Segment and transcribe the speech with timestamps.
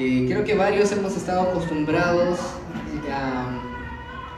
[0.00, 2.38] Eh, creo que varios hemos estado acostumbrados
[3.12, 3.60] a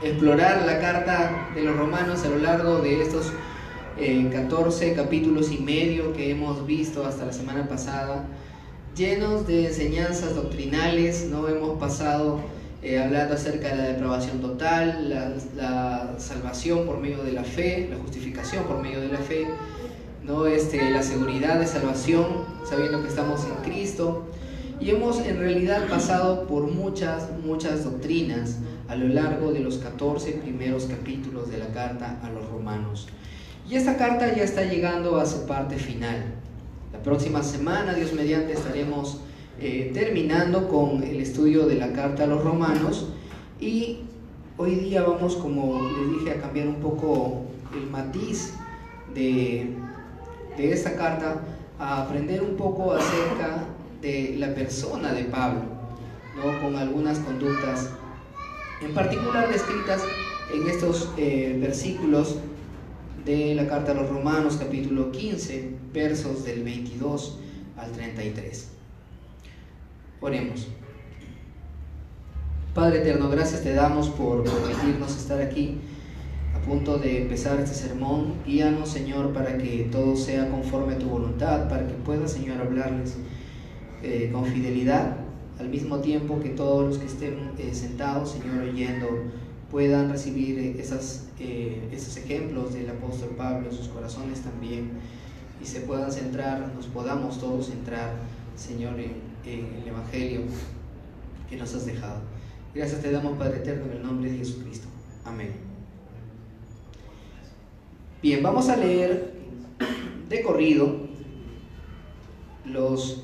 [0.01, 3.31] explorar la carta de los romanos a lo largo de estos
[3.95, 8.25] 14 eh, capítulos y medio que hemos visto hasta la semana pasada,
[8.95, 11.47] llenos de enseñanzas doctrinales, ¿no?
[11.47, 12.39] Hemos pasado
[12.81, 17.87] eh, hablando acerca de la depravación total, la, la, salvación por medio de la fe,
[17.91, 19.45] la justificación por medio de la fe,
[20.23, 20.47] ¿no?
[20.47, 22.25] este, la seguridad de salvación,
[22.67, 24.25] sabiendo que estamos en Cristo.
[24.81, 30.31] Y hemos en realidad pasado por muchas, muchas doctrinas a lo largo de los 14
[30.33, 33.07] primeros capítulos de la carta a los romanos.
[33.69, 36.33] Y esta carta ya está llegando a su parte final.
[36.91, 39.21] La próxima semana, Dios mediante, estaremos
[39.59, 43.09] eh, terminando con el estudio de la carta a los romanos
[43.59, 43.99] y
[44.57, 47.43] hoy día vamos, como les dije, a cambiar un poco
[47.75, 48.55] el matiz
[49.13, 49.75] de,
[50.57, 51.43] de esta carta,
[51.77, 53.67] a aprender un poco acerca
[54.01, 55.61] de la persona de Pablo,
[56.35, 56.61] ¿no?
[56.61, 57.89] con algunas conductas
[58.81, 60.01] en particular descritas
[60.53, 62.37] en estos eh, versículos
[63.25, 67.39] de la carta a los romanos capítulo 15 versos del 22
[67.77, 68.69] al 33.
[70.19, 70.67] Oremos.
[72.73, 75.77] Padre eterno, gracias te damos por permitirnos estar aquí
[76.55, 78.35] a punto de empezar este sermón.
[78.45, 83.17] Guíanos, Señor, para que todo sea conforme a tu voluntad, para que pueda, Señor, hablarles
[84.03, 85.17] eh, con fidelidad,
[85.59, 89.07] al mismo tiempo que todos los que estén eh, sentados, Señor, oyendo,
[89.69, 94.91] puedan recibir eh, esos ejemplos del apóstol Pablo en sus corazones también
[95.61, 98.13] y se puedan centrar, nos podamos todos centrar,
[98.55, 100.41] Señor, en en el Evangelio
[101.49, 102.21] que nos has dejado.
[102.73, 104.87] Gracias te damos, Padre Eterno, en el nombre de Jesucristo.
[105.25, 105.51] Amén.
[108.21, 109.33] Bien, vamos a leer
[110.29, 111.07] de corrido
[112.65, 113.23] los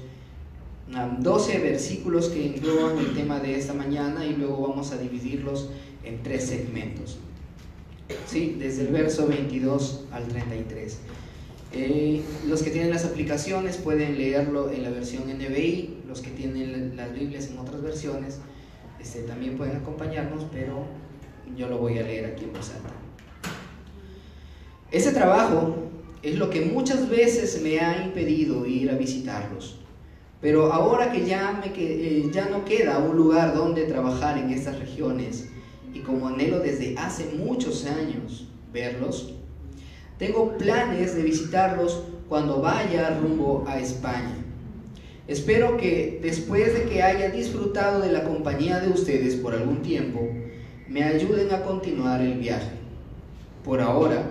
[1.20, 5.70] 12 versículos que engloban el tema de esta mañana y luego vamos a dividirlos
[6.04, 7.18] en tres segmentos.
[8.26, 8.56] ¿Sí?
[8.58, 10.98] Desde el verso 22 al 33.
[11.74, 16.96] Eh, los que tienen las aplicaciones pueden leerlo en la versión NBI, los que tienen
[16.96, 18.40] las Biblias en otras versiones
[19.00, 20.86] este, también pueden acompañarnos, pero
[21.56, 22.90] yo lo voy a leer aquí en voz alta.
[24.92, 25.76] Ese trabajo
[26.24, 29.77] es lo que muchas veces me ha impedido ir a visitarlos,
[30.42, 34.78] pero ahora que ya, me, eh, ya no queda un lugar donde trabajar en estas
[34.80, 35.50] regiones
[35.94, 39.34] y como anhelo desde hace muchos años verlos,
[40.20, 44.36] tengo planes de visitarlos cuando vaya rumbo a España.
[45.28, 50.22] Espero que después de que haya disfrutado de la compañía de ustedes por algún tiempo,
[50.88, 52.72] me ayuden a continuar el viaje.
[53.64, 54.24] Por ahora,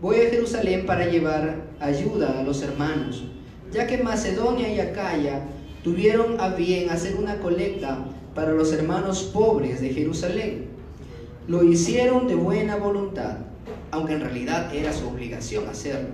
[0.00, 3.24] voy a Jerusalén para llevar ayuda a los hermanos,
[3.72, 5.42] ya que Macedonia y Acaya
[5.84, 10.66] tuvieron a bien hacer una colecta para los hermanos pobres de Jerusalén.
[11.46, 13.38] Lo hicieron de buena voluntad
[13.90, 16.10] aunque en realidad era su obligación hacerlo.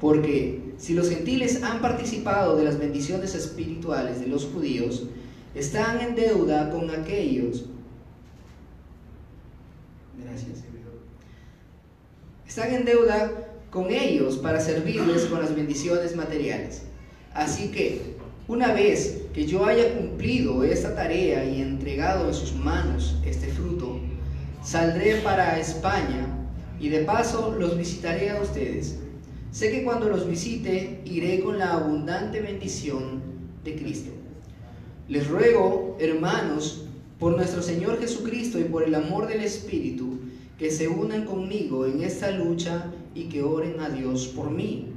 [0.00, 5.04] Porque si los gentiles han participado de las bendiciones espirituales de los judíos,
[5.54, 7.66] están en deuda con aquellos.
[10.22, 10.64] Gracias.
[12.46, 13.45] Están en deuda
[13.76, 16.80] con ellos para servirles con las bendiciones materiales.
[17.34, 18.16] Así que,
[18.48, 24.00] una vez que yo haya cumplido esta tarea y entregado en sus manos este fruto,
[24.64, 26.26] saldré para España
[26.80, 28.96] y de paso los visitaré a ustedes.
[29.50, 33.20] Sé que cuando los visite iré con la abundante bendición
[33.62, 34.10] de Cristo.
[35.06, 36.86] Les ruego, hermanos,
[37.18, 40.18] por nuestro Señor Jesucristo y por el amor del Espíritu,
[40.58, 44.88] que se unan conmigo en esta lucha y que oren a Dios por mí.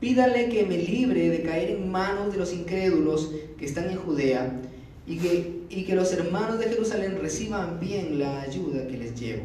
[0.00, 4.60] Pídale que me libre de caer en manos de los incrédulos que están en Judea
[5.06, 9.44] y que, y que los hermanos de Jerusalén reciban bien la ayuda que les llevo.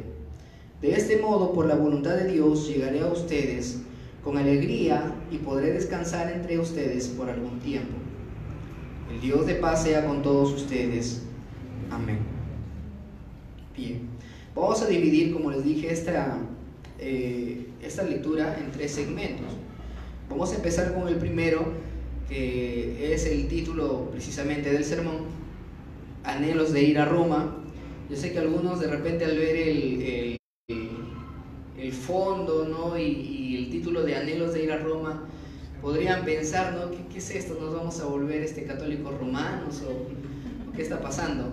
[0.81, 3.81] De este modo, por la voluntad de Dios, llegaré a ustedes
[4.23, 7.97] con alegría y podré descansar entre ustedes por algún tiempo.
[9.11, 11.23] El Dios de paz sea con todos ustedes.
[11.89, 12.19] Amén.
[13.75, 14.01] Bien,
[14.55, 16.37] vamos a dividir, como les dije, esta,
[16.99, 19.47] eh, esta lectura en tres segmentos.
[20.29, 21.73] Vamos a empezar con el primero,
[22.29, 25.25] que es el título precisamente del sermón,
[26.23, 27.57] Anhelos de ir a Roma.
[28.09, 30.37] Yo sé que algunos de repente al ver el
[31.81, 32.97] el fondo ¿no?
[32.97, 35.27] y, el título de Anhelos de ir a Roma,
[35.81, 36.91] podrían pensar, ¿no?
[36.91, 37.57] ¿Qué, es esto?
[37.59, 41.51] ¿Nos vamos a volver este católicos romanos o, qué está pasando?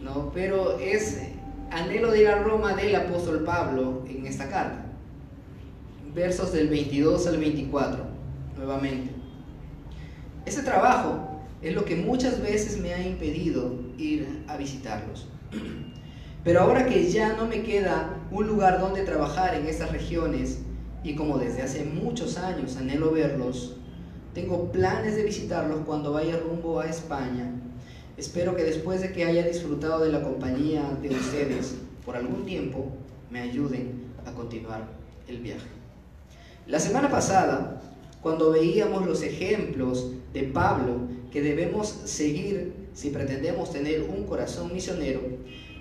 [0.00, 0.30] ¿No?
[0.32, 1.22] Pero es
[1.70, 4.81] anhelo de ir a Roma del apóstol Pablo en esta carta.
[6.14, 8.04] Versos del 22 al 24,
[8.58, 9.12] nuevamente.
[10.44, 15.26] Ese trabajo es lo que muchas veces me ha impedido ir a visitarlos.
[16.44, 20.58] Pero ahora que ya no me queda un lugar donde trabajar en estas regiones
[21.02, 23.76] y como desde hace muchos años anhelo verlos,
[24.34, 27.50] tengo planes de visitarlos cuando vaya rumbo a España.
[28.18, 32.92] Espero que después de que haya disfrutado de la compañía de ustedes por algún tiempo,
[33.30, 34.86] me ayuden a continuar
[35.26, 35.81] el viaje.
[36.66, 37.82] La semana pasada,
[38.22, 45.20] cuando veíamos los ejemplos de Pablo que debemos seguir si pretendemos tener un corazón misionero,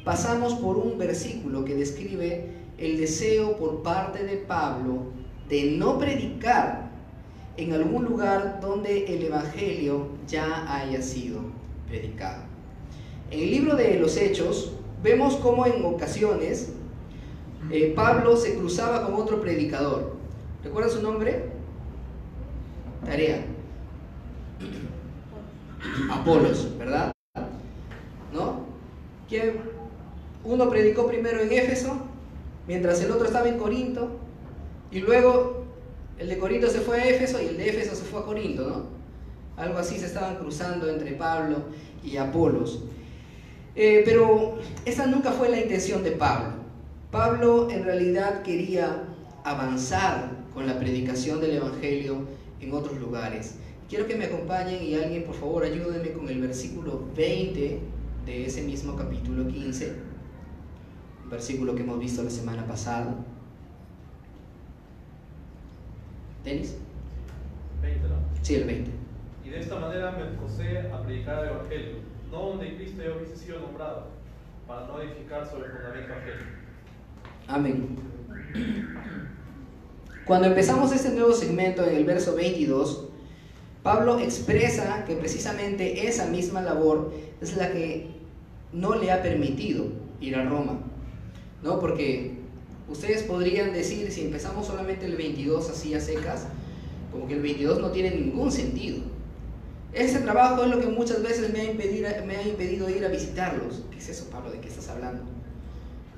[0.03, 2.47] pasamos por un versículo que describe
[2.79, 5.03] el deseo por parte de Pablo
[5.47, 6.89] de no predicar
[7.57, 11.41] en algún lugar donde el Evangelio ya haya sido
[11.87, 12.41] predicado.
[13.29, 14.71] En el libro de los Hechos
[15.03, 16.73] vemos cómo en ocasiones
[17.69, 20.20] eh, Pablo se cruzaba con otro predicador.
[20.63, 21.45] ¿Recuerda su nombre?
[23.05, 23.43] Tarea.
[26.11, 27.11] Apolos, ¿verdad?
[28.31, 28.65] ¿No?
[29.27, 29.59] Que
[30.43, 31.97] uno predicó primero en Éfeso,
[32.67, 34.19] mientras el otro estaba en Corinto,
[34.91, 35.63] y luego
[36.19, 38.67] el de Corinto se fue a Éfeso y el de Éfeso se fue a Corinto,
[38.67, 39.01] ¿no?
[39.57, 41.57] Algo así se estaban cruzando entre Pablo
[42.03, 42.83] y Apolos.
[43.75, 46.53] Eh, pero esa nunca fue la intención de Pablo.
[47.09, 49.03] Pablo en realidad quería
[49.43, 52.25] avanzar con la predicación del Evangelio
[52.59, 53.57] en otros lugares.
[53.89, 57.79] Quiero que me acompañen y alguien por favor ayúdenme con el versículo 20
[58.25, 59.95] de ese mismo capítulo 15,
[61.23, 63.15] un versículo que hemos visto la semana pasada.
[66.43, 66.77] ¿Denis?
[67.81, 68.15] 20, ¿no?
[68.41, 68.91] Sí, el 20.
[69.45, 71.95] Y de esta manera me esforcé a predicar el Evangelio,
[72.31, 74.07] no donde Cristo ya hubiese sido nombrado,
[74.67, 76.13] para no edificar sobre el fundamento.
[77.47, 77.97] Amén.
[80.31, 83.09] Cuando empezamos este nuevo segmento en el verso 22,
[83.83, 88.07] Pablo expresa que precisamente esa misma labor es la que
[88.71, 89.87] no le ha permitido
[90.21, 90.79] ir a Roma.
[91.61, 91.81] ¿No?
[91.81, 92.37] Porque
[92.87, 96.47] ustedes podrían decir, si empezamos solamente el 22 así a secas,
[97.11, 98.99] como que el 22 no tiene ningún sentido.
[99.91, 103.09] Ese trabajo es lo que muchas veces me ha, impedido, me ha impedido ir a
[103.09, 103.83] visitarlos.
[103.91, 104.49] ¿Qué es eso, Pablo?
[104.49, 105.23] ¿De qué estás hablando?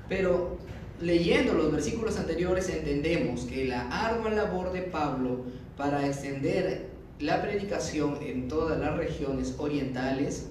[0.08, 0.56] Pero
[1.00, 5.44] leyendo los versículos anteriores entendemos que la ardua labor de Pablo
[5.76, 6.88] para extender
[7.20, 10.46] la predicación en todas las regiones orientales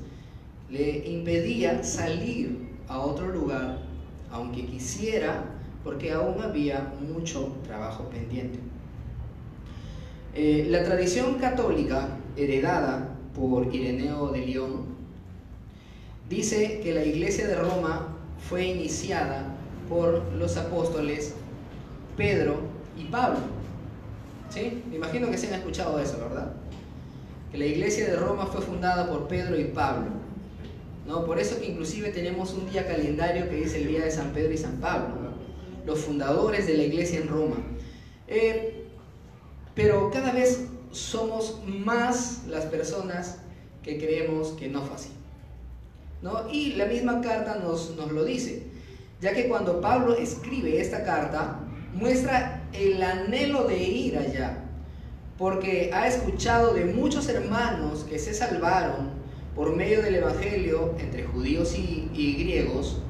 [0.70, 2.58] le impedía salir
[2.88, 3.80] a otro lugar,
[4.32, 5.46] aunque quisiera,
[5.84, 8.60] porque aún había mucho trabajo pendiente.
[10.34, 14.86] Eh, la tradición católica heredada por Ireneo de León
[16.30, 18.08] dice que la iglesia de Roma
[18.50, 19.53] fue iniciada
[19.90, 21.34] por los apóstoles
[22.18, 22.58] Pedro
[22.98, 23.40] y Pablo.
[24.50, 24.84] ¿Sí?
[24.90, 26.54] Me imagino que se han escuchado eso, ¿verdad?
[27.52, 30.12] Que la iglesia de Roma fue fundada por Pedro y Pablo.
[31.08, 31.26] ¿no?
[31.26, 34.54] Por eso que inclusive tenemos un día calendario que dice el día de San Pedro
[34.54, 35.16] y San Pablo,
[35.86, 37.58] los fundadores de la iglesia en Roma.
[38.28, 38.86] Eh,
[39.76, 43.40] pero cada vez somos más las personas
[43.82, 45.10] que creemos que no fue así.
[46.22, 46.50] ¿no?
[46.50, 48.64] Y la misma carta nos, nos lo dice,
[49.24, 51.62] ya que cuando Pablo escribe esta carta,
[51.94, 54.66] muestra el anhelo de ir allá,
[55.38, 59.12] porque ha escuchado de muchos hermanos que se salvaron
[59.56, 63.02] por medio del Evangelio entre judíos y, griegos,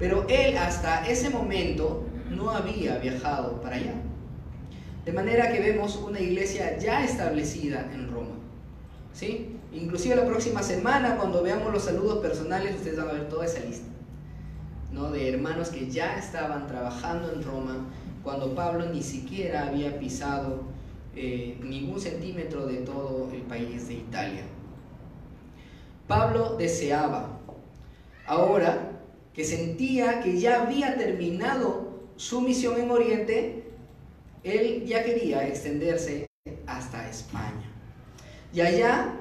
[0.00, 3.94] pero él hasta ese momento no había viajado para allá.
[5.04, 8.34] De manera que vemos una iglesia ya establecida en Roma.
[9.12, 9.56] ¿Sí?
[9.72, 13.60] Inclusive la próxima semana, cuando veamos los saludos personales, ustedes van a ver toda esa
[13.60, 13.86] lista.
[14.92, 17.86] De hermanos que ya estaban trabajando en Roma
[18.22, 20.62] cuando Pablo ni siquiera había pisado
[21.16, 24.42] eh, ningún centímetro de todo el país de Italia.
[26.06, 27.38] Pablo deseaba,
[28.26, 29.00] ahora
[29.32, 33.64] que sentía que ya había terminado su misión en Oriente,
[34.42, 36.26] él ya quería extenderse
[36.66, 37.70] hasta España.
[38.52, 39.14] Y allá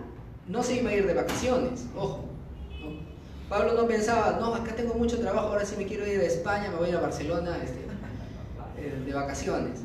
[0.47, 2.28] no se iba a ir de vacaciones, ojo.
[3.49, 6.69] Pablo no pensaba, no, acá tengo mucho trabajo, ahora sí me quiero ir a España,
[6.69, 7.79] me voy a ir a Barcelona este,
[8.77, 9.79] eh, de vacaciones.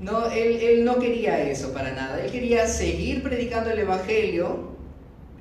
[0.00, 4.72] No, él, él no quería eso para nada, él quería seguir predicando el Evangelio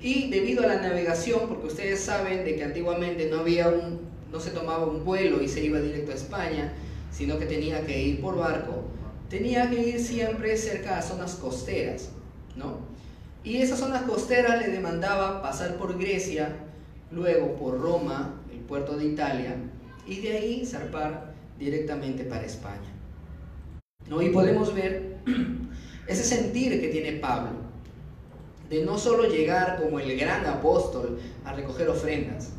[0.02, 4.40] y debido a la navegación, porque ustedes saben de que antiguamente no había un, no
[4.42, 6.74] se tomaba un vuelo y se iba directo a España,
[7.10, 8.84] sino que tenía que ir por barco,
[9.30, 12.10] tenía que ir siempre cerca a zonas costeras,
[12.58, 12.80] ¿no?
[13.46, 16.54] Y esas zonas costeras le demandaba pasar por Grecia,
[17.14, 19.56] luego por Roma, el puerto de Italia,
[20.06, 22.92] y de ahí zarpar directamente para España.
[24.10, 24.22] ¿No?
[24.22, 25.18] Y podemos ver
[26.08, 27.64] ese sentir que tiene Pablo
[28.70, 32.52] de no solo llegar como el gran apóstol a recoger ofrendas,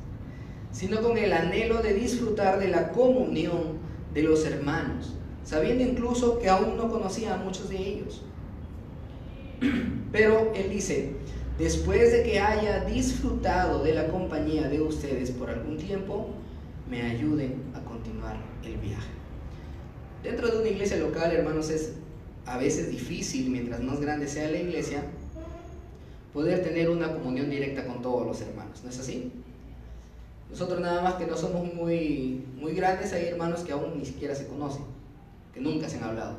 [0.70, 3.78] sino con el anhelo de disfrutar de la comunión
[4.12, 8.22] de los hermanos, sabiendo incluso que aún no conocía a muchos de ellos.
[10.12, 11.14] Pero él dice,
[11.58, 16.30] después de que haya disfrutado de la compañía de ustedes por algún tiempo,
[16.88, 19.10] me ayuden a continuar el viaje.
[20.22, 21.94] Dentro de una iglesia local, hermanos, es
[22.46, 25.04] a veces difícil, mientras más grande sea la iglesia,
[26.32, 29.30] poder tener una comunión directa con todos los hermanos, ¿no es así?
[30.50, 34.34] Nosotros nada más que no somos muy, muy grandes, hay hermanos que aún ni siquiera
[34.34, 34.82] se conocen,
[35.52, 36.38] que nunca se han hablado.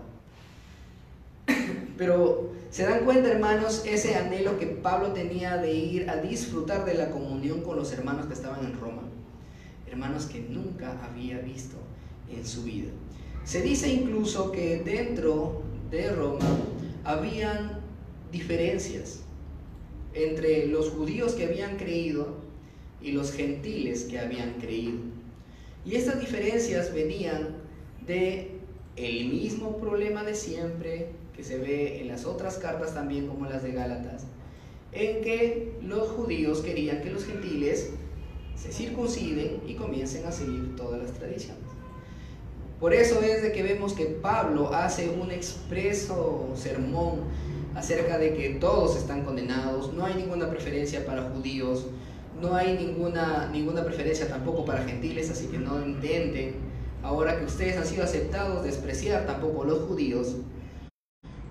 [1.97, 6.93] Pero se dan cuenta, hermanos, ese anhelo que Pablo tenía de ir a disfrutar de
[6.93, 9.03] la comunión con los hermanos que estaban en Roma,
[9.89, 11.77] hermanos que nunca había visto
[12.29, 12.89] en su vida.
[13.45, 15.61] Se dice incluso que dentro
[15.91, 16.45] de Roma
[17.03, 17.79] habían
[18.31, 19.21] diferencias
[20.13, 22.35] entre los judíos que habían creído
[23.01, 24.97] y los gentiles que habían creído.
[25.85, 27.57] Y estas diferencias venían
[28.07, 28.51] de
[28.95, 33.63] el mismo problema de siempre que se ve en las otras cartas también como las
[33.63, 34.25] de Gálatas,
[34.91, 37.91] en que los judíos querían que los gentiles
[38.55, 41.63] se circunciden y comiencen a seguir todas las tradiciones.
[42.79, 47.21] Por eso es de que vemos que Pablo hace un expreso sermón
[47.73, 51.87] acerca de que todos están condenados, no hay ninguna preferencia para judíos,
[52.41, 56.55] no hay ninguna, ninguna preferencia tampoco para gentiles, así que no intenten,
[57.03, 60.35] ahora que ustedes han sido aceptados, despreciar tampoco los judíos,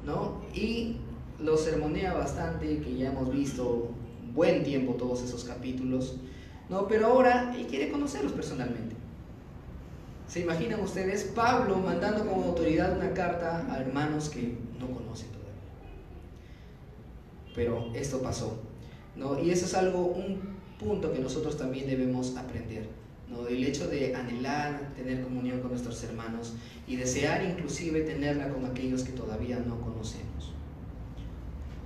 [0.05, 0.41] ¿no?
[0.55, 0.97] Y
[1.41, 3.91] los sermonea bastante, que ya hemos visto
[4.35, 6.17] buen tiempo todos esos capítulos,
[6.69, 6.89] ¿no?
[6.89, 8.95] Pero ahora él quiere conocerlos personalmente.
[10.29, 15.53] ¿Se imaginan ustedes Pablo mandando como autoridad una carta a hermanos que no conocen todavía?
[17.55, 18.59] Pero esto pasó,
[19.17, 19.39] ¿no?
[19.41, 22.89] Y eso es algo, un punto que nosotros también debemos aprender,
[23.29, 23.47] ¿no?
[23.47, 26.55] El hecho de anhelar tener comunión con nuestros hermanos
[26.87, 30.53] y desear inclusive tenerla con aquellos que todavía no conocemos.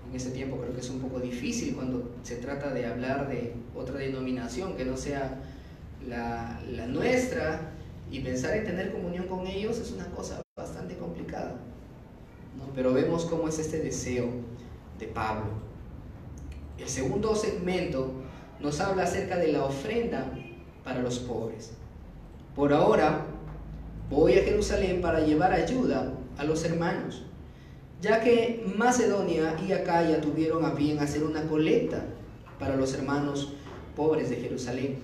[0.09, 3.55] En ese tiempo creo que es un poco difícil cuando se trata de hablar de
[3.75, 5.39] otra denominación que no sea
[6.07, 7.73] la, nuestra,
[8.11, 11.57] y pensar en tener comunión con ellos es una cosa bastante complicada.
[12.57, 12.73] ¿no?
[12.75, 14.31] Pero vemos cómo es este deseo
[14.99, 15.51] de Pablo.
[16.79, 18.13] El segundo segmento
[18.61, 20.33] nos habla acerca de la ofrenda
[20.85, 21.73] para los pobres.
[22.55, 23.27] Por ahora
[24.11, 27.25] voy a Jerusalén para llevar ayuda a los hermanos,
[28.01, 32.05] ya que Macedonia y Acaya tuvieron a bien hacer una colecta
[32.59, 33.53] para los hermanos
[33.97, 34.99] pobres de Jerusalén.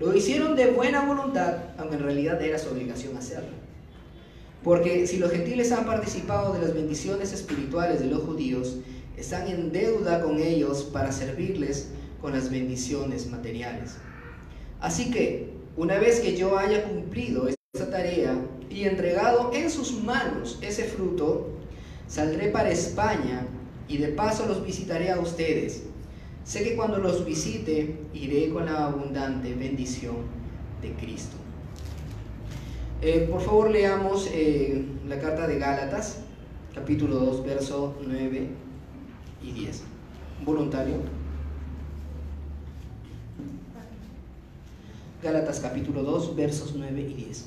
[0.00, 3.64] Lo hicieron de buena voluntad, aunque en realidad era su obligación hacerlo.
[4.62, 8.78] Porque si los gentiles han participado de las bendiciones espirituales de los judíos,
[9.16, 11.90] están en deuda con ellos para servirles
[12.20, 13.96] con las bendiciones materiales.
[14.84, 15.48] Así que,
[15.78, 18.36] una vez que yo haya cumplido esta tarea
[18.68, 21.48] y entregado en sus manos ese fruto,
[22.06, 23.46] saldré para España
[23.88, 25.84] y de paso los visitaré a ustedes
[26.44, 30.16] Sé que cuando los visite iré con la abundante bendición
[30.82, 31.38] de Cristo.
[33.00, 36.18] Eh, por favor leamos eh, la carta de Gálatas,
[36.74, 38.48] capítulo 2, verso 9
[39.42, 39.82] y 10.
[40.44, 40.96] Voluntario.
[45.24, 47.46] Gálatas capítulo 2, versos 9 y 10.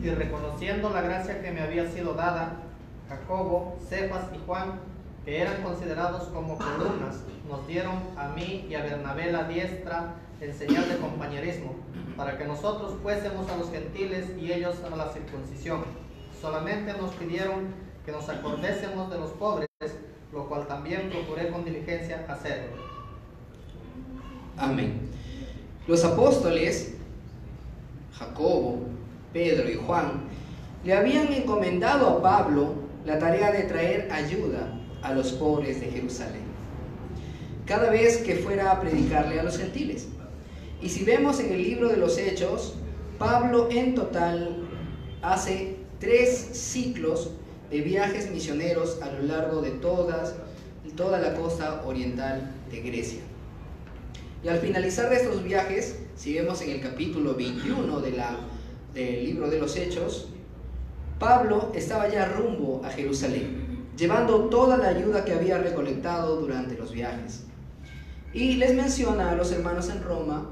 [0.00, 2.62] Y reconociendo la gracia que me había sido dada,
[3.08, 4.78] Jacobo, Cefas y Juan,
[5.24, 10.52] que eran considerados como columnas, nos dieron a mí y a Bernabé la diestra en
[10.52, 11.76] señal de compañerismo,
[12.16, 15.84] para que nosotros fuésemos a los gentiles y ellos a la circuncisión.
[16.40, 17.72] Solamente nos pidieron
[18.04, 19.68] que nos acordésemos de los pobres,
[20.32, 22.82] lo cual también procuré con diligencia hacerlo.
[24.56, 25.08] Amén.
[25.86, 26.94] Los apóstoles
[28.18, 28.80] Jacobo,
[29.32, 30.24] Pedro y Juan,
[30.84, 36.42] le habían encomendado a Pablo la tarea de traer ayuda a los pobres de Jerusalén,
[37.64, 40.08] cada vez que fuera a predicarle a los gentiles.
[40.82, 42.74] Y si vemos en el libro de los Hechos,
[43.16, 44.56] Pablo en total
[45.22, 47.30] hace tres ciclos
[47.70, 53.20] de viajes misioneros a lo largo de toda la costa oriental de Grecia.
[54.42, 58.40] Y al finalizar de estos viajes, si vemos en el capítulo 21 de la,
[58.92, 60.30] del libro de los Hechos,
[61.20, 66.90] Pablo estaba ya rumbo a Jerusalén, llevando toda la ayuda que había recolectado durante los
[66.90, 67.44] viajes.
[68.34, 70.48] Y les menciona a los hermanos en Roma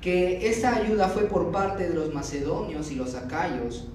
[0.00, 3.88] que esta ayuda fue por parte de los macedonios y los acayos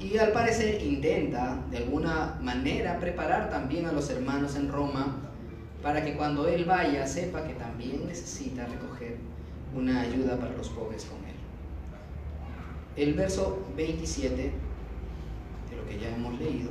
[0.00, 5.16] y al parecer intenta de alguna manera preparar también a los hermanos en Roma
[5.82, 9.18] para que cuando él vaya sepa que también necesita recoger
[9.74, 11.34] una ayuda para los pobres con él.
[12.96, 16.70] El verso 27 de lo que ya hemos leído.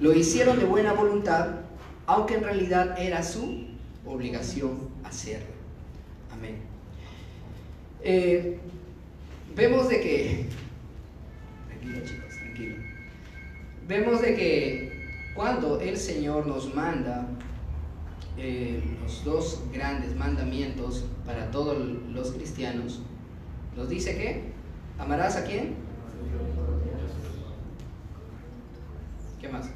[0.00, 1.46] Lo hicieron de buena voluntad,
[2.06, 3.66] aunque en realidad era su
[4.06, 5.59] obligación hacerlo.
[8.02, 8.58] Eh,
[9.54, 10.46] vemos de que,
[11.68, 12.76] tranquilo chicos, tranquilo.
[13.86, 15.00] Vemos de que
[15.34, 17.26] cuando el Señor nos manda
[18.38, 23.02] eh, los dos grandes mandamientos para todos los cristianos,
[23.76, 24.44] nos dice que
[24.98, 25.74] amarás a quién?
[29.40, 29.70] ¿Qué más?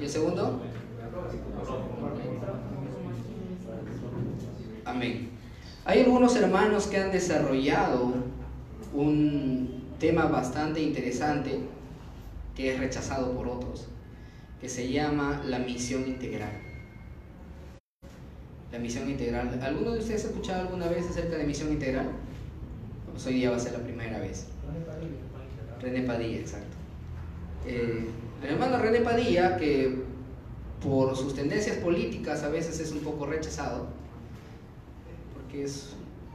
[0.00, 0.60] ¿Y el segundo?
[4.88, 5.28] Amén.
[5.84, 8.14] Hay algunos hermanos que han desarrollado
[8.94, 11.60] un tema bastante interesante
[12.56, 13.86] que es rechazado por otros,
[14.62, 16.52] que se llama la misión integral.
[18.72, 19.60] La misión integral.
[19.62, 22.08] ¿Alguno de ustedes ha escuchado alguna vez acerca de misión integral?
[23.12, 24.46] Pues hoy día va a ser la primera vez.
[25.82, 26.76] René Padilla, exacto.
[27.66, 28.06] Eh,
[28.42, 30.02] el hermano René Padilla, que
[30.82, 33.97] por sus tendencias políticas a veces es un poco rechazado,
[35.48, 35.94] porque es,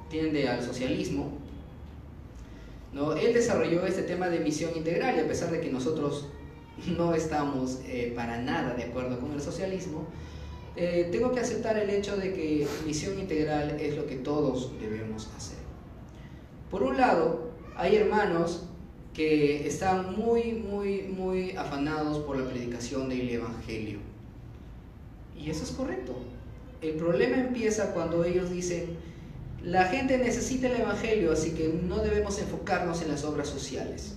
[0.09, 1.29] tiende al socialismo,
[2.93, 3.13] ¿no?
[3.13, 6.29] él desarrolló este tema de misión integral y a pesar de que nosotros
[6.97, 10.07] no estamos eh, para nada de acuerdo con el socialismo,
[10.75, 15.29] eh, tengo que aceptar el hecho de que misión integral es lo que todos debemos
[15.37, 15.59] hacer.
[16.71, 18.65] Por un lado, hay hermanos
[19.13, 23.99] que están muy, muy, muy afanados por la predicación del Evangelio.
[25.37, 26.15] Y eso es correcto.
[26.83, 28.97] El problema empieza cuando ellos dicen,
[29.63, 34.15] la gente necesita el Evangelio, así que no debemos enfocarnos en las obras sociales.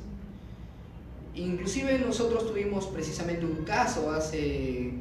[1.36, 4.94] Inclusive nosotros tuvimos precisamente un caso hace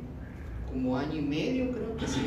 [0.71, 2.21] como año y medio, creo que sí,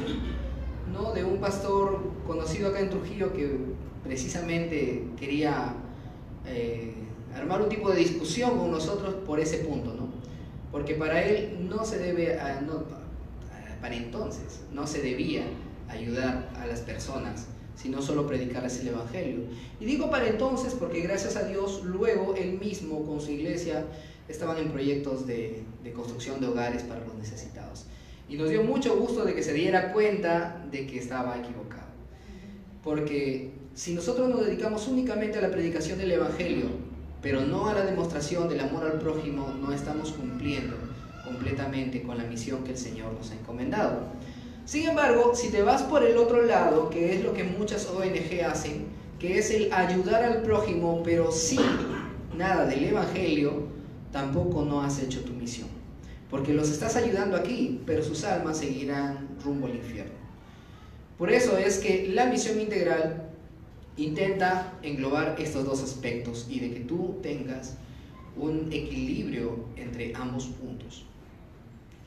[0.92, 1.12] ¿no?
[1.12, 3.58] de un pastor conocido acá en Trujillo que
[4.02, 5.74] precisamente quería
[6.46, 6.94] eh,
[7.36, 10.08] armar un tipo de discusión con nosotros por ese punto, ¿no?
[10.72, 12.84] Porque para él no se debe, no,
[13.80, 15.44] para entonces, no se debía
[15.88, 19.40] ayudar a las personas, sino solo predicarles el Evangelio.
[19.80, 23.84] Y digo para entonces porque gracias a Dios luego él mismo con su iglesia
[24.28, 27.86] estaban en proyectos de, de construcción de hogares para los necesitados.
[28.28, 31.88] Y nos dio mucho gusto de que se diera cuenta de que estaba equivocado.
[32.82, 36.66] Porque si nosotros nos dedicamos únicamente a la predicación del Evangelio,
[37.22, 40.76] pero no a la demostración del amor al prójimo, no estamos cumpliendo
[41.28, 44.06] completamente con la misión que el Señor nos ha encomendado.
[44.64, 48.44] Sin embargo, si te vas por el otro lado, que es lo que muchas ONG
[48.44, 48.86] hacen,
[49.18, 51.60] que es el ayudar al prójimo, pero sin
[52.36, 53.64] nada del Evangelio,
[54.12, 55.68] tampoco no has hecho tu misión.
[56.30, 60.12] Porque los estás ayudando aquí, pero sus almas seguirán rumbo al infierno.
[61.16, 63.30] Por eso es que la misión integral
[63.96, 67.76] intenta englobar estos dos aspectos y de que tú tengas
[68.36, 71.07] un equilibrio entre ambos puntos.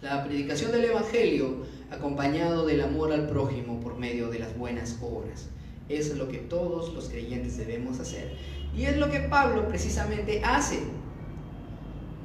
[0.01, 1.57] La predicación del Evangelio
[1.91, 5.49] acompañado del amor al prójimo por medio de las buenas obras.
[5.89, 8.33] es lo que todos los creyentes debemos hacer.
[8.75, 10.79] Y es lo que Pablo precisamente hace.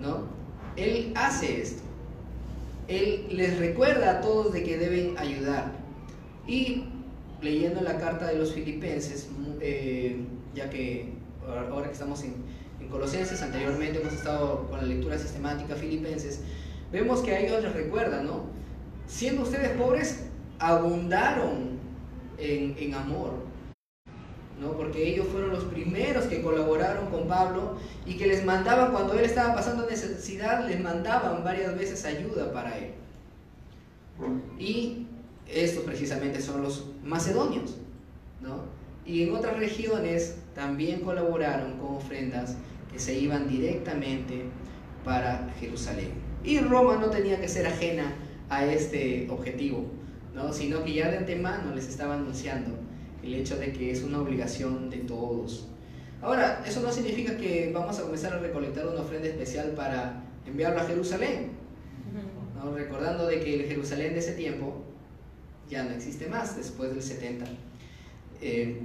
[0.00, 0.24] ¿No?
[0.76, 1.82] Él hace esto.
[2.88, 5.72] Él les recuerda a todos de que deben ayudar.
[6.46, 6.84] Y
[7.42, 9.28] leyendo la carta de los filipenses,
[9.60, 10.16] eh,
[10.54, 11.12] ya que
[11.70, 12.34] ahora que estamos en,
[12.80, 16.40] en Colosenses, anteriormente hemos estado con la lectura sistemática filipenses,
[16.96, 18.44] vemos que a ellos les recuerda, ¿no?
[19.06, 20.24] Siendo ustedes pobres,
[20.59, 21.78] abundaron
[22.38, 23.35] en, en amor,
[24.59, 24.72] ¿no?
[24.72, 29.26] Porque ellos fueron los primeros que colaboraron con Pablo y que les mandaban, cuando él
[29.26, 32.92] estaba pasando necesidad, les mandaban varias veces ayuda para él.
[34.59, 35.06] Y
[35.46, 37.76] estos precisamente son los macedonios,
[38.40, 38.64] ¿no?
[39.04, 42.56] Y en otras regiones también colaboraron con ofrendas
[42.90, 44.44] que se iban directamente
[45.04, 46.25] para Jerusalén.
[46.46, 48.14] Y Roma no tenía que ser ajena
[48.48, 49.85] a este objetivo,
[50.32, 50.52] ¿no?
[50.52, 52.78] sino que ya de antemano les estaba anunciando
[53.24, 55.66] el hecho de que es una obligación de todos.
[56.22, 60.80] Ahora, eso no significa que vamos a comenzar a recolectar una ofrenda especial para enviarlo
[60.80, 61.50] a Jerusalén,
[62.54, 62.72] ¿no?
[62.72, 64.85] recordando de que el Jerusalén de ese tiempo
[65.68, 67.44] ya no existe más después del 70.
[68.40, 68.82] Eh,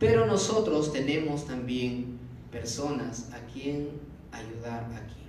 [0.00, 2.18] pero nosotros tenemos también
[2.50, 3.90] personas a quien
[4.32, 5.25] ayudar aquí.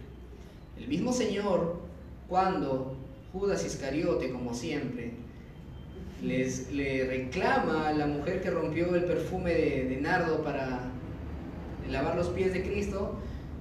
[0.79, 1.79] El mismo Señor,
[2.27, 2.95] cuando
[3.33, 5.13] Judas Iscariote, como siempre,
[6.21, 10.91] les, le reclama a la mujer que rompió el perfume de, nardo para
[11.89, 13.15] lavar los pies de Cristo,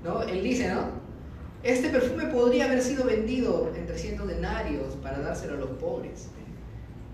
[0.05, 0.23] ¿no?
[0.23, 1.07] Él dice, ¿no?
[1.63, 6.29] Este perfume podría haber sido vendido en 300 denarios para dárselo a los pobres.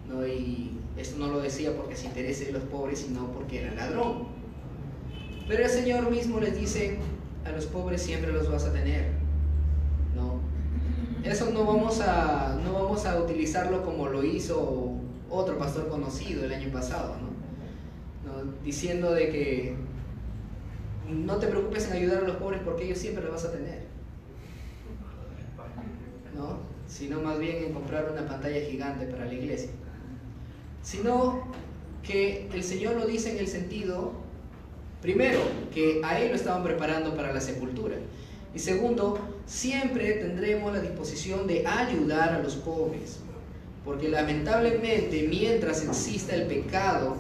[0.09, 0.27] ¿no?
[0.27, 4.27] Y esto no lo decía porque se interese de los pobres, sino porque era ladrón.
[5.49, 6.99] Pero el Señor mismo les dice,
[7.45, 9.22] a los pobres siempre los vas a tener.
[10.15, 10.41] ¿No?
[11.29, 14.93] Eso no vamos, a, no vamos a utilizarlo como lo hizo
[15.31, 17.33] otro pastor conocido el año pasado, ¿no?
[18.65, 19.77] diciendo de que
[21.09, 23.83] no te preocupes en ayudar a los pobres porque ellos siempre los vas a tener.
[26.35, 26.59] ¿no?
[26.87, 29.71] Sino más bien en comprar una pantalla gigante para la iglesia.
[30.83, 31.47] Sino
[32.03, 34.13] que el Señor lo dice en el sentido,
[35.01, 35.41] primero,
[35.73, 37.97] que a Él lo estaban preparando para la sepultura.
[38.55, 43.19] Y segundo, siempre tendremos la disposición de ayudar a los pobres.
[43.85, 47.17] Porque lamentablemente mientras exista el pecado,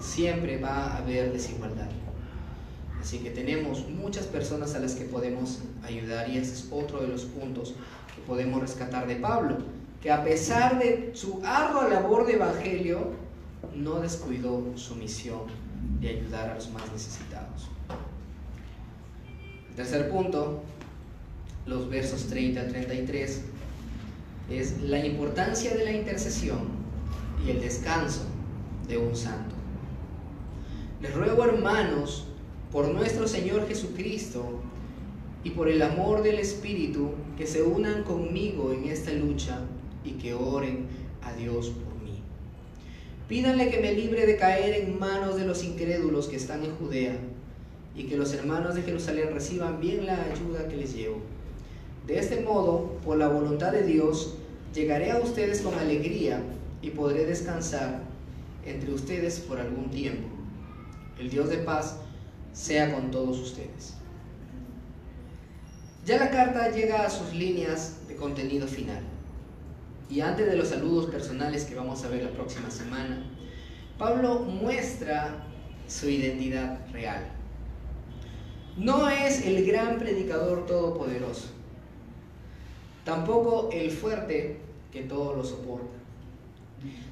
[0.00, 1.88] siempre va a haber desigualdad.
[3.00, 7.08] Así que tenemos muchas personas a las que podemos ayudar y ese es otro de
[7.08, 7.74] los puntos
[8.14, 9.58] que podemos rescatar de Pablo,
[10.02, 13.12] que a pesar de su ardua labor de evangelio,
[13.74, 15.42] no descuidó su misión
[16.00, 17.68] de ayudar a los más necesitados.
[19.78, 20.60] Tercer punto,
[21.64, 23.42] los versos 30 al 33,
[24.50, 26.58] es la importancia de la intercesión
[27.46, 28.24] y el descanso
[28.88, 29.54] de un santo.
[31.00, 32.26] Les ruego, hermanos,
[32.72, 34.60] por nuestro Señor Jesucristo
[35.44, 39.60] y por el amor del Espíritu, que se unan conmigo en esta lucha
[40.04, 40.88] y que oren
[41.22, 42.20] a Dios por mí.
[43.28, 47.16] Pídanle que me libre de caer en manos de los incrédulos que están en Judea
[47.98, 51.18] y que los hermanos de Jerusalén reciban bien la ayuda que les llevo.
[52.06, 54.36] De este modo, por la voluntad de Dios,
[54.72, 56.40] llegaré a ustedes con alegría
[56.80, 58.02] y podré descansar
[58.64, 60.28] entre ustedes por algún tiempo.
[61.18, 61.96] El Dios de paz
[62.52, 63.94] sea con todos ustedes.
[66.06, 69.02] Ya la carta llega a sus líneas de contenido final.
[70.08, 73.26] Y antes de los saludos personales que vamos a ver la próxima semana,
[73.98, 75.44] Pablo muestra
[75.88, 77.37] su identidad real.
[78.78, 81.48] No es el gran predicador todopoderoso,
[83.04, 84.60] tampoco el fuerte
[84.92, 85.96] que todo lo soporta,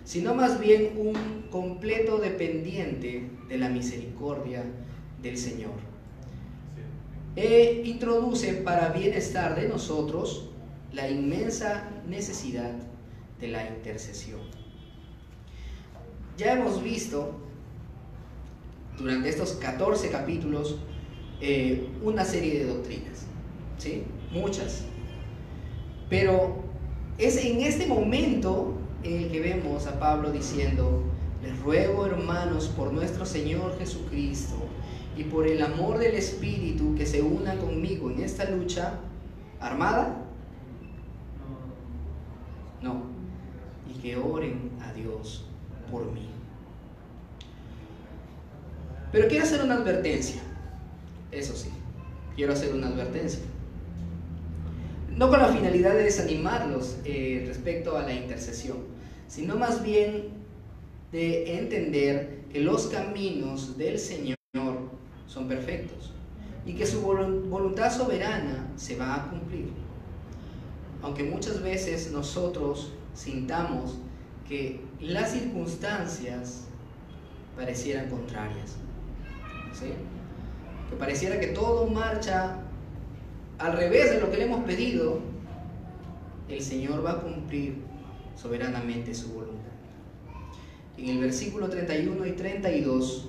[0.05, 4.62] sino más bien un completo dependiente de la misericordia
[5.20, 5.72] del Señor.
[7.35, 10.48] E introduce para bienestar de nosotros
[10.92, 12.74] la inmensa necesidad
[13.40, 14.40] de la intercesión.
[16.38, 17.40] Ya hemos visto
[18.96, 20.79] durante estos 14 capítulos
[21.40, 23.27] eh, una serie de doctrinas,
[23.79, 24.05] ¿sí?
[24.33, 24.85] Muchas.
[26.09, 26.57] Pero
[27.18, 31.03] es en este momento en el que vemos a Pablo diciendo,
[31.42, 34.57] les ruego hermanos por nuestro Señor Jesucristo
[35.16, 39.01] y por el amor del Espíritu que se una conmigo en esta lucha
[39.61, 40.22] armada?
[42.83, 43.03] No.
[43.88, 45.44] Y que oren a Dios
[45.90, 46.29] por mí.
[49.12, 50.42] Pero quiero hacer una advertencia.
[51.37, 51.68] Eso sí,
[52.35, 53.42] quiero hacer una advertencia.
[55.14, 58.79] No con la finalidad de desanimarlos eh, respecto a la intercesión,
[59.29, 60.29] sino más bien
[61.12, 64.37] de entender que los caminos del Señor
[65.27, 66.12] son perfectos
[66.64, 69.68] y que su voluntad soberana se va a cumplir.
[71.03, 73.99] Aunque muchas veces nosotros sintamos
[74.49, 76.64] que las circunstancias
[77.55, 78.77] parecieran contrarias.
[80.90, 82.59] Que pareciera que todo marcha
[83.59, 85.20] al revés de lo que le hemos pedido,
[86.49, 87.77] el Señor va a cumplir
[88.35, 89.57] soberanamente su voluntad.
[90.96, 93.29] En el versículo 31 y 32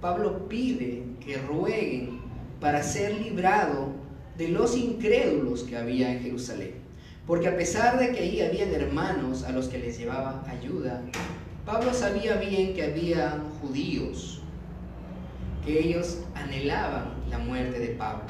[0.00, 2.20] Pablo pide que rueguen
[2.60, 3.88] para ser librado
[4.36, 6.74] de los incrédulos que había en Jerusalén.
[7.26, 11.02] Porque a pesar de que ahí habían hermanos a los que les llevaba ayuda,
[11.64, 14.35] Pablo sabía bien que había judíos,
[15.66, 18.24] que ellos anhelaban la muerte de Pablo.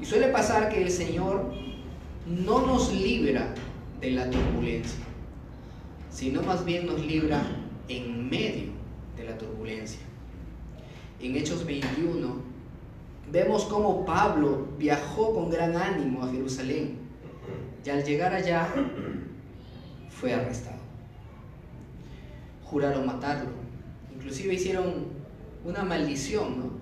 [0.00, 1.52] Y suele pasar que el Señor
[2.26, 3.52] no nos libra
[4.00, 5.04] de la turbulencia,
[6.08, 7.42] sino más bien nos libra
[7.88, 8.70] en medio
[9.16, 10.00] de la turbulencia
[11.20, 12.34] en Hechos 21,
[13.30, 16.98] vemos cómo Pablo viajó con gran ánimo a Jerusalén
[17.84, 18.68] y al llegar allá
[20.08, 20.78] fue arrestado.
[22.64, 23.50] Juraron matarlo.
[24.14, 25.09] Inclusive hicieron
[25.64, 26.80] una maldición, ¿no?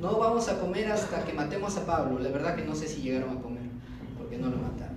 [0.00, 2.18] No vamos a comer hasta que matemos a Pablo.
[2.18, 3.64] La verdad que no sé si llegaron a comer,
[4.16, 4.96] porque no lo mataron.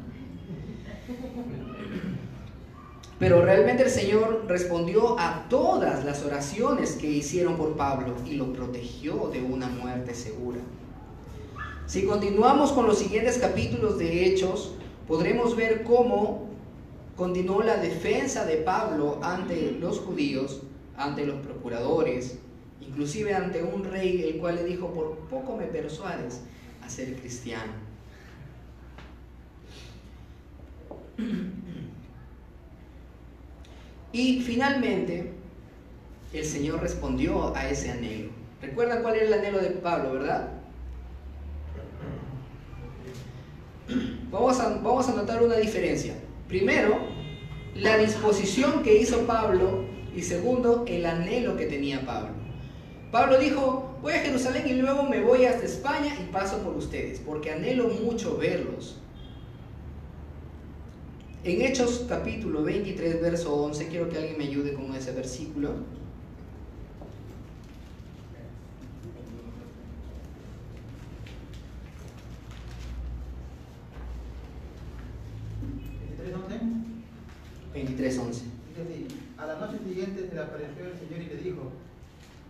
[3.19, 8.51] Pero realmente el Señor respondió a todas las oraciones que hicieron por Pablo y lo
[8.53, 10.59] protegió de una muerte segura.
[11.85, 14.73] Si continuamos con los siguientes capítulos de Hechos,
[15.07, 16.47] podremos ver cómo
[17.15, 20.61] continuó la defensa de Pablo ante los judíos,
[20.97, 22.39] ante los procuradores,
[22.87, 26.41] inclusive ante un rey el cual le dijo, por poco me persuades
[26.81, 27.73] a ser cristiano.
[34.15, 35.31] Y finalmente,
[36.33, 38.29] el Señor respondió a ese anhelo.
[38.61, 40.51] ¿Recuerdan cuál era el anhelo de Pablo, verdad?
[44.29, 46.13] Vamos a, vamos a notar una diferencia.
[46.47, 46.99] Primero,
[47.75, 52.42] la disposición que hizo Pablo y segundo, el anhelo que tenía Pablo.
[53.13, 57.19] Pablo dijo, voy a Jerusalén y luego me voy hasta España y paso por ustedes,
[57.19, 58.97] porque anhelo mucho verlos.
[61.43, 65.73] En Hechos capítulo 23, verso 11, quiero que alguien me ayude con ese versículo.
[79.37, 81.71] A la noche siguiente se le apareció el Señor y le dijo,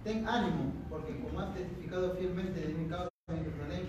[0.03, 3.85] ten ánimo, porque como has testificado fielmente de mi causa en Jerusalén,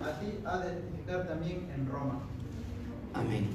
[0.00, 2.20] así ha de testificar también en Roma.
[3.14, 3.48] Amén.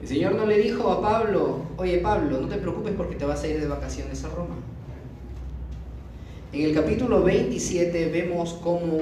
[0.00, 3.42] El Señor no le dijo a Pablo, oye Pablo, no te preocupes porque te vas
[3.42, 4.56] a ir de vacaciones a Roma.
[6.52, 8.98] En el capítulo 27 vemos cómo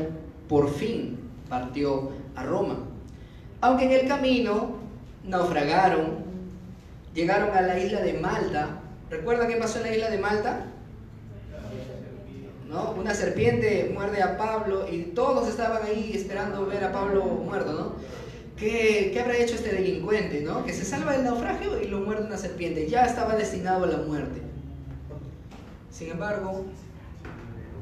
[0.49, 1.19] por fin
[1.49, 2.79] partió a Roma.
[3.61, 4.77] Aunque en el camino
[5.25, 6.25] naufragaron,
[7.13, 8.81] llegaron a la isla de Malta.
[9.11, 10.67] ¿Recuerda qué pasó en la isla de Malta?
[12.83, 17.93] Una serpiente muerde a Pablo y todos estaban ahí esperando ver a Pablo muerto, ¿no?
[18.57, 20.65] ¿Qué, ¿Qué, habrá hecho este delincuente, ¿no?
[20.65, 22.89] Que se salva del naufragio y lo muerde una serpiente.
[22.89, 24.43] Ya estaba destinado a la muerte.
[25.91, 26.65] Sin embargo,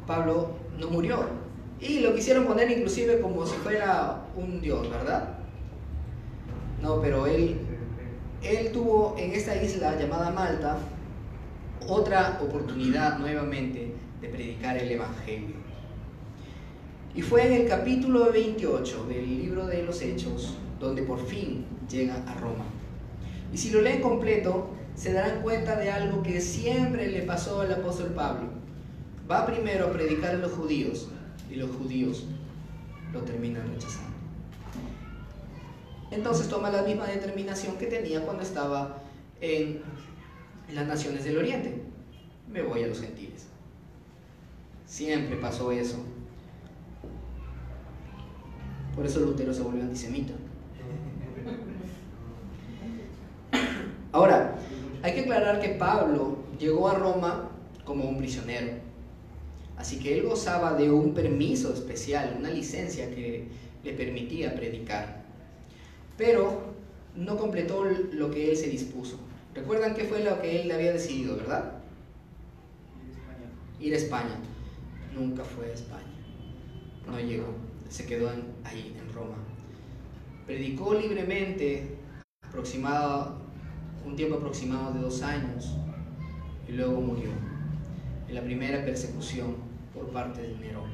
[0.06, 1.26] Pablo no murió.
[1.80, 5.38] Y lo quisieron poner inclusive como si fuera un dios, ¿verdad?
[6.80, 7.58] No, pero él
[8.42, 10.76] él tuvo en esta isla llamada Malta
[11.88, 15.56] otra oportunidad nuevamente de predicar el Evangelio.
[17.14, 22.16] Y fue en el capítulo 28 del libro de los Hechos donde por fin llega
[22.26, 22.64] a Roma.
[23.52, 27.72] Y si lo leen completo, se darán cuenta de algo que siempre le pasó al
[27.72, 28.48] apóstol Pablo.
[29.30, 31.10] Va primero a predicar a los judíos
[31.50, 32.24] y los judíos
[33.12, 34.12] lo terminan rechazando
[36.12, 38.98] entonces toma la misma determinación que tenía cuando estaba
[39.40, 39.80] en
[40.72, 41.82] las naciones del Oriente.
[42.50, 43.46] Me voy a los gentiles.
[44.92, 45.96] Siempre pasó eso.
[48.94, 50.34] Por eso Lutero se volvió antisemita.
[54.12, 54.58] Ahora,
[55.02, 57.48] hay que aclarar que Pablo llegó a Roma
[57.86, 58.74] como un prisionero.
[59.78, 63.48] Así que él gozaba de un permiso especial, una licencia que
[63.82, 65.22] le permitía predicar
[66.18, 66.74] pero
[67.16, 69.18] no completó lo que él se dispuso.
[69.54, 71.72] ¿Recuerdan qué fue lo que él había decidido, verdad?
[73.80, 74.51] Ir a España.
[75.14, 76.02] Nunca fue a España.
[77.06, 77.54] No llegó.
[77.88, 78.30] Se quedó
[78.64, 79.36] ahí, en Roma.
[80.46, 81.98] Predicó libremente,
[82.42, 83.42] aproximado,
[84.06, 85.76] un tiempo aproximado de dos años,
[86.68, 87.30] y luego murió
[88.28, 89.56] en la primera persecución
[89.94, 90.90] por parte de Nerón.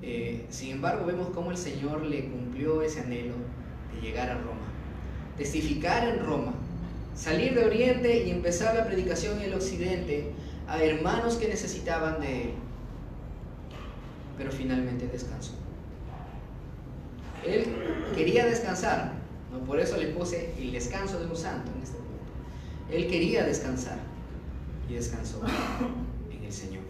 [0.00, 3.34] Eh, sin embargo, vemos cómo el Señor le cumplió ese anhelo
[4.02, 4.66] llegar a Roma,
[5.36, 6.54] testificar en Roma,
[7.14, 10.32] salir de Oriente y empezar la predicación en el Occidente
[10.68, 12.50] a hermanos que necesitaban de él.
[14.38, 15.52] Pero finalmente descansó.
[17.46, 17.66] Él
[18.14, 19.12] quería descansar,
[19.52, 19.64] ¿no?
[19.64, 22.12] por eso le puse el descanso de un santo en este punto.
[22.90, 23.98] Él quería descansar
[24.88, 25.40] y descansó
[26.30, 26.82] en el Señor.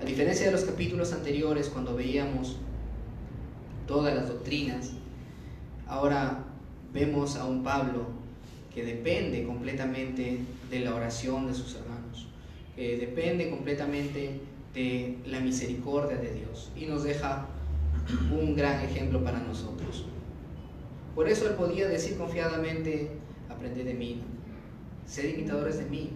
[0.00, 2.56] A diferencia de los capítulos anteriores, cuando veíamos
[3.86, 4.90] todas las doctrinas,
[5.92, 6.38] Ahora
[6.94, 8.06] vemos a un Pablo
[8.74, 10.38] que depende completamente
[10.70, 12.26] de la oración de sus hermanos,
[12.74, 14.40] que depende completamente
[14.74, 17.46] de la misericordia de Dios y nos deja
[18.32, 20.06] un gran ejemplo para nosotros.
[21.14, 23.10] Por eso él podía decir confiadamente,
[23.50, 24.22] aprended de mí,
[25.06, 26.10] sed imitadores de mí,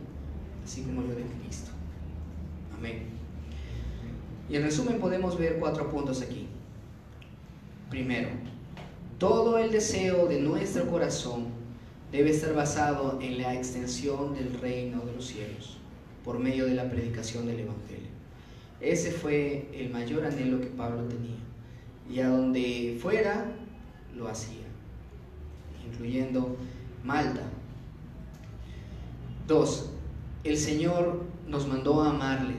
[0.64, 1.71] así como yo de Cristo.
[2.77, 3.05] Amén.
[4.49, 6.47] Y en resumen podemos ver cuatro puntos aquí.
[7.90, 8.29] Primero,
[9.19, 11.56] todo el deseo de nuestro corazón
[12.16, 15.76] debe estar basado en la extensión del reino de los cielos
[16.24, 18.09] por medio de la predicación del Evangelio.
[18.81, 21.37] Ese fue el mayor anhelo que Pablo tenía.
[22.11, 23.52] Y a donde fuera,
[24.14, 24.64] lo hacía.
[25.87, 26.57] incluyendo
[27.05, 27.42] Malta.
[29.46, 29.90] Dos,
[30.42, 32.55] el Señor nos mandó a amarle,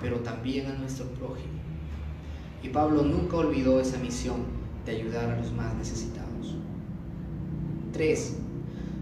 [0.00, 1.60] pero también a nuestro prójimo.
[2.62, 4.38] Y Pablo nunca olvidó esa misión
[4.86, 6.56] de ayudar a los más necesitados.
[7.92, 8.36] Tres,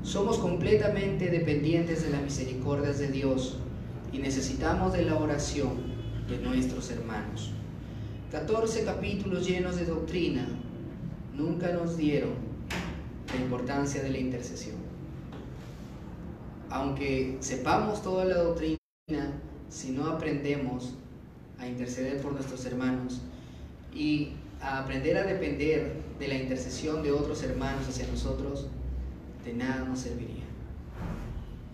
[0.09, 3.59] somos completamente dependientes de las misericordias de Dios
[4.11, 5.69] y necesitamos de la oración
[6.27, 7.53] de nuestros hermanos.
[8.33, 10.49] 14 capítulos llenos de doctrina
[11.35, 12.31] nunca nos dieron
[13.35, 14.77] la importancia de la intercesión.
[16.71, 18.79] Aunque sepamos toda la doctrina,
[19.69, 20.95] si no aprendemos
[21.59, 23.21] a interceder por nuestros hermanos
[23.95, 24.31] y
[24.63, 28.69] a aprender a depender de la intercesión de otros hermanos hacia nosotros,
[29.49, 30.45] de nada nos serviría.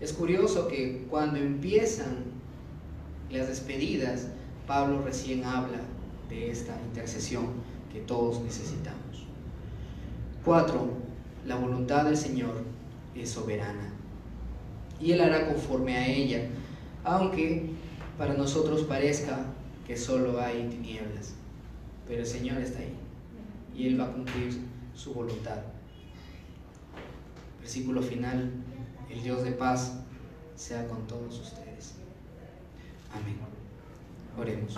[0.00, 2.24] Es curioso que cuando empiezan
[3.30, 4.28] las despedidas,
[4.66, 5.80] Pablo recién habla
[6.28, 7.46] de esta intercesión
[7.92, 9.26] que todos necesitamos.
[10.44, 10.88] Cuatro,
[11.46, 12.62] la voluntad del Señor
[13.14, 13.92] es soberana
[15.00, 16.48] y Él hará conforme a ella,
[17.02, 17.70] aunque
[18.16, 19.46] para nosotros parezca
[19.86, 21.34] que solo hay tinieblas,
[22.06, 22.94] pero el Señor está ahí
[23.76, 24.60] y Él va a cumplir
[24.94, 25.73] su voluntad.
[27.64, 28.52] Versículo final,
[29.08, 29.94] el Dios de paz
[30.54, 31.94] sea con todos ustedes.
[33.10, 33.38] Amén.
[34.38, 34.74] Oremos.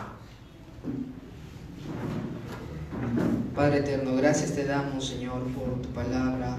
[3.57, 6.59] Padre eterno, gracias te damos, Señor, por tu palabra.